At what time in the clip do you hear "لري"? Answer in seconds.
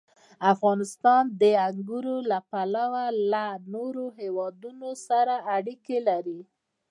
6.09-6.39